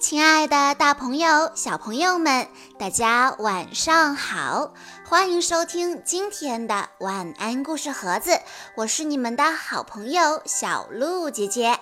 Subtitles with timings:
[0.00, 2.48] 亲爱的，大朋友、小朋友们，
[2.78, 4.74] 大家晚上好！
[5.06, 8.38] 欢迎收听今天的晚安故事盒子，
[8.76, 11.78] 我是你们的好朋友小鹿姐姐。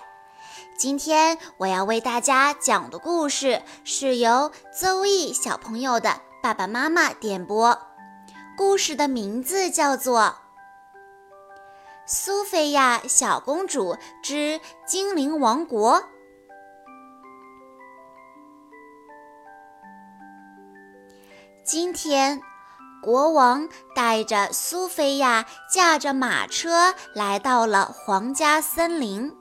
[0.77, 7.77] 今天我要为大家讲的故事是由邹毅小朋友的爸爸妈妈点播，
[8.55, 10.21] 故事的名字叫做
[12.05, 16.01] 《苏菲亚小公主之精灵王国》。
[21.65, 22.41] 今天，
[23.01, 29.33] 国王带着苏菲亚驾着马车来到了皇家森林。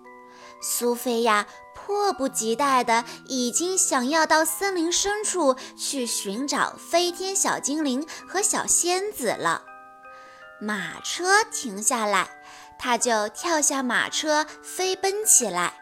[0.61, 9.65] 苏菲亚迫不及待的已经想要到森林深处去寻找飞天小精灵和小仙子了。
[10.61, 12.29] 马车停下来，
[12.79, 15.75] 他就跳下马车飞奔起来。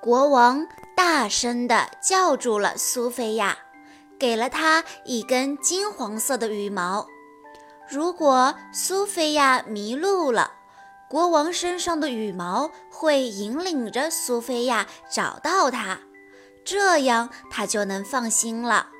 [0.00, 3.58] 国王大声地叫住了苏菲亚。
[4.22, 7.08] 给了她一根金黄色的羽毛。
[7.88, 10.52] 如果苏菲亚迷路了，
[11.10, 15.98] 国王身上的羽毛会引领着苏菲亚找到他，
[16.64, 18.90] 这样她就能放心了。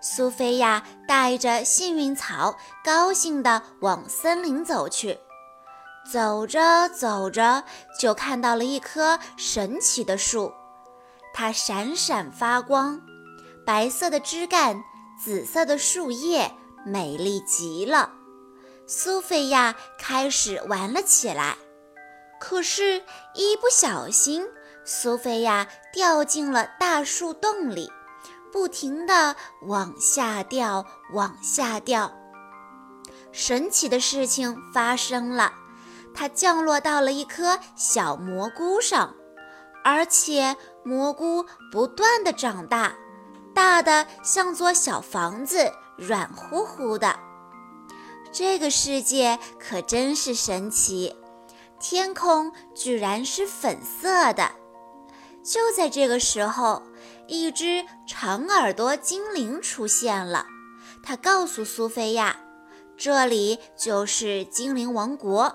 [0.00, 5.18] 苏菲亚带着幸运草，高兴地往森林走去。
[6.10, 7.64] 走着走着，
[7.98, 10.52] 就看到了一棵神奇的树，
[11.34, 13.09] 它闪闪发光。
[13.70, 14.82] 白色的枝干，
[15.16, 16.52] 紫色的树叶，
[16.84, 18.10] 美丽极了。
[18.84, 21.56] 苏菲亚开始玩了起来，
[22.40, 24.44] 可是，一不小心，
[24.84, 27.92] 苏菲亚掉进了大树洞里，
[28.50, 32.12] 不停地往下掉，往下掉。
[33.30, 35.52] 神奇的事情发生了，
[36.12, 39.14] 它降落到了一颗小蘑菇上，
[39.84, 42.96] 而且蘑菇不断地长大。
[43.60, 47.14] 大的像座小房子，软乎乎的。
[48.32, 51.14] 这个世界可真是神奇，
[51.78, 54.52] 天空居然是粉色的。
[55.44, 56.82] 就在这个时候，
[57.28, 60.46] 一只长耳朵精灵出现了。
[61.02, 62.34] 他告诉苏菲亚，
[62.96, 65.54] 这里就是精灵王国。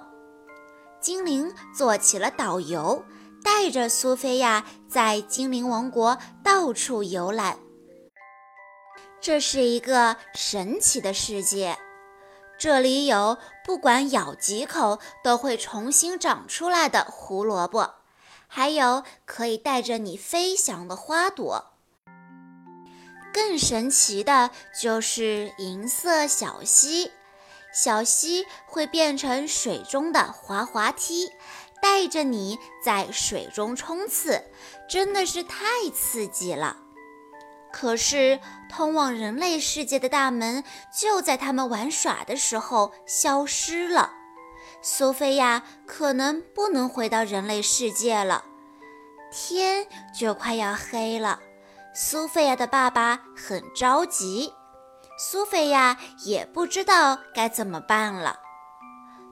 [1.02, 3.04] 精灵做起了导游，
[3.44, 7.58] 带着苏菲亚在精灵王国到处游览。
[9.26, 11.80] 这是一个神奇的世界，
[12.60, 17.96] 这里有不管咬几口都会重新长出来的胡萝卜，
[18.46, 21.72] 还有可以带着你飞翔的花朵。
[23.34, 27.12] 更神奇的就是银色小溪，
[27.74, 31.32] 小溪会变成水中的滑滑梯，
[31.82, 34.44] 带着你在水中冲刺，
[34.88, 36.85] 真的是太刺激了。
[37.78, 40.64] 可是，通往人类世界的大门
[40.98, 44.14] 就在他们玩耍的时候消失了。
[44.82, 48.46] 苏菲亚可能不能回到人类世界了，
[49.30, 49.86] 天
[50.18, 51.42] 就快要黑了。
[51.94, 54.54] 苏菲亚的爸爸很着急，
[55.20, 58.40] 苏菲亚也不知道该怎么办了。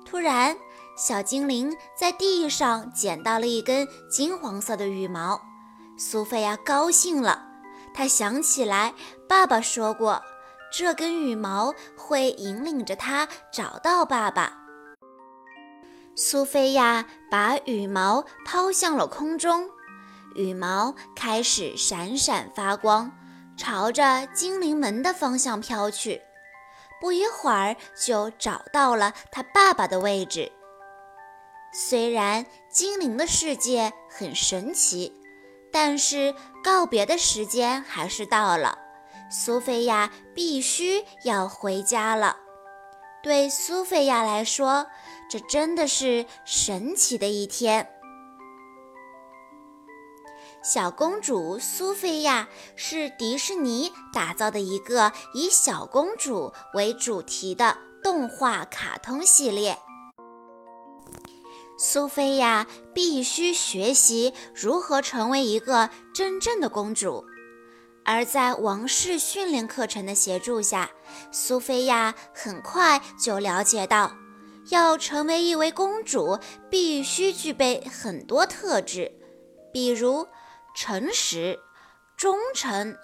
[0.06, 0.58] 突然，
[0.98, 5.40] 小精灵在地上捡到了一根金黄色的羽毛，
[5.98, 7.53] 苏菲亚高兴了。
[7.94, 8.94] 他想起来，
[9.28, 10.24] 爸爸说过，
[10.72, 14.60] 这根羽毛会引领着他找到爸爸。
[16.16, 19.70] 苏菲亚把羽毛抛向了空中，
[20.36, 23.12] 羽毛开始闪闪发光，
[23.58, 26.22] 朝着精灵门的方向飘去。
[27.02, 30.52] 不一会儿，就找到了他爸爸的位置。
[31.74, 35.23] 虽然精灵的世界很神奇。
[35.74, 38.78] 但是告别的时间还是到了，
[39.30, 42.38] 苏菲亚必须要回家了。
[43.24, 44.86] 对苏菲亚来说，
[45.30, 47.90] 这真的是神奇的一天。
[50.64, 59.78] 小公主苏菲亚是迪士尼打造的一个以小公主为主题的动画卡通系列。
[61.86, 67.26] 苏菲亚必须学习如何成为一个真正的公主，
[68.06, 70.90] 而在王室训练课程的协助下，
[71.30, 74.14] 苏菲亚很快就了解到，
[74.70, 76.40] 要成为一位公主，
[76.70, 79.12] 必须具备很多特质，
[79.74, 80.26] 比如
[80.74, 81.60] 诚实、
[82.16, 82.96] 忠诚、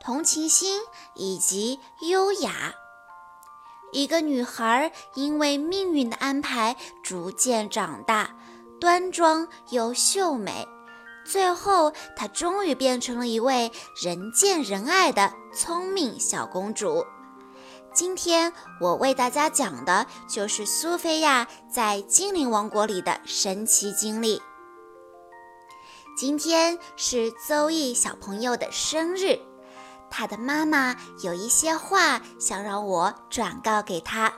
[0.00, 0.80] 同情心
[1.16, 2.76] 以及优雅。
[3.92, 8.36] 一个女孩因为命运的安排，逐渐长大，
[8.80, 10.66] 端庄又秀美，
[11.24, 13.70] 最后她终于变成了一位
[14.00, 17.04] 人见人爱的聪明小公主。
[17.92, 24.40] 今天我为大家讲的就是苏菲亚在精灵王国里的神奇经历。
[26.16, 29.40] 今天是邹毅小朋友的生日，
[30.10, 34.32] 他的妈妈有一些话想让我转告给他。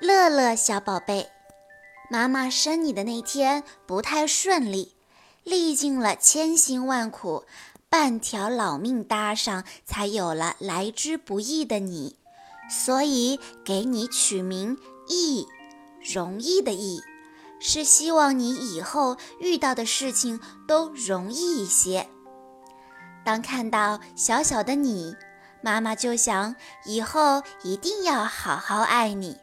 [0.00, 1.28] 乐乐小宝贝，
[2.10, 4.96] 妈妈生你的那天不太顺利，
[5.44, 7.44] 历尽了千辛万苦。
[7.90, 12.16] 半条老命搭上，才有了来之不易的你，
[12.70, 14.78] 所以给你取名
[15.08, 15.48] 易，
[16.00, 17.02] 容易的易，
[17.58, 22.08] 是希望你以后遇到的事情都容易一些。
[23.24, 25.14] 当看到小小的你，
[25.62, 29.38] 妈妈就想以后一定要好好爱你。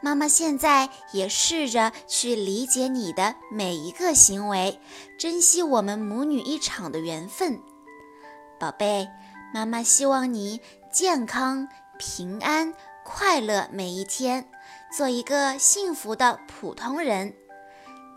[0.00, 4.80] 妈妈现在也试着去理解你的每一个行为，
[5.18, 7.60] 珍惜我们母女一场的缘分，
[8.58, 9.08] 宝贝。
[9.52, 10.60] 妈妈希望你
[10.92, 11.66] 健康、
[11.98, 14.46] 平安、快乐每一天，
[14.94, 17.34] 做一个幸福的普通人。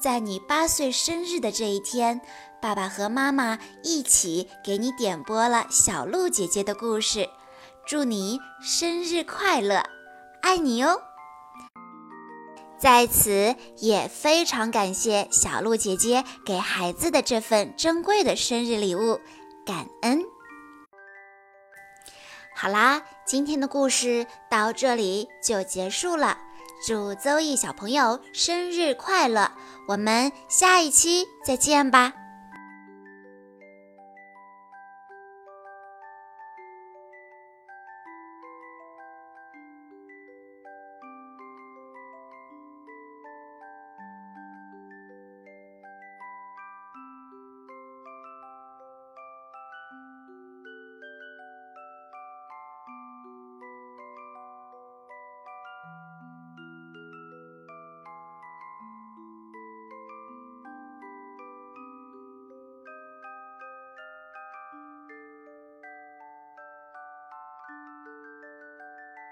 [0.01, 2.19] 在你八岁生日的这一天，
[2.61, 7.27] 爸爸和妈妈一起给你点播了小鹿姐姐的故事，
[7.87, 9.83] 祝你生日快乐，
[10.43, 11.01] 爱你哦！
[12.77, 19.19] 在此也非常感谢小鹿姐姐给孩子的这份珍贵的生日礼物，
[19.65, 20.23] 感恩。
[22.55, 26.37] 好啦，今天的故事到这里就结束了。
[26.85, 29.51] 祝邹毅小朋友生日快乐！
[29.87, 32.13] 我们下一期再见吧。